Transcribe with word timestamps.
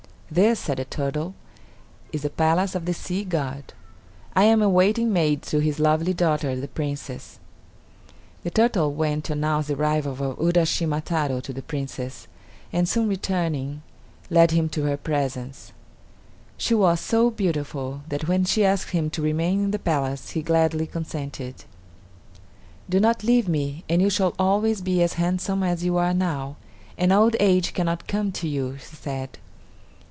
"This," 0.33 0.61
said 0.61 0.77
the 0.77 0.85
turtle, 0.85 1.35
"is 2.13 2.21
the 2.21 2.29
palace 2.29 2.73
of 2.73 2.85
the 2.85 2.93
sea 2.93 3.25
god. 3.25 3.73
I 4.33 4.45
am 4.45 4.61
a 4.61 4.69
waiting 4.69 5.11
maid 5.11 5.41
to 5.41 5.59
his 5.59 5.77
lovely 5.77 6.13
daughter, 6.13 6.55
the 6.55 6.69
Princess." 6.69 7.37
The 8.45 8.49
turtle 8.49 8.93
went 8.93 9.25
to 9.25 9.33
announce 9.33 9.67
the 9.67 9.73
arrival 9.75 10.13
of 10.13 10.39
Uraschima 10.39 11.03
Taro 11.03 11.41
to 11.41 11.51
the 11.51 11.61
Princess, 11.61 12.29
and 12.71 12.87
soon 12.87 13.09
returning, 13.09 13.81
led 14.29 14.51
him 14.51 14.69
to 14.69 14.83
her 14.83 14.95
presence. 14.95 15.73
She 16.55 16.75
was 16.75 17.01
so 17.01 17.29
beautiful 17.29 18.03
that 18.07 18.29
when 18.29 18.45
she 18.45 18.63
asked 18.63 18.91
him 18.91 19.09
to 19.09 19.21
remain 19.21 19.61
in 19.65 19.71
the 19.71 19.79
palace 19.79 20.29
he 20.29 20.41
gladly 20.41 20.87
consented. 20.87 21.65
"Do 22.89 23.01
not 23.01 23.25
leave 23.25 23.49
me, 23.49 23.83
and 23.89 24.01
you 24.01 24.09
shall 24.09 24.33
always 24.39 24.79
be 24.79 25.03
as 25.03 25.15
handsome 25.19 25.61
as 25.61 25.83
you 25.83 25.97
are 25.97 26.13
now, 26.13 26.55
and 26.97 27.11
old 27.11 27.35
age 27.41 27.73
cannot 27.73 28.07
come 28.07 28.31
to 28.31 28.47
you," 28.47 28.77
she 28.77 28.95
said. 28.95 29.37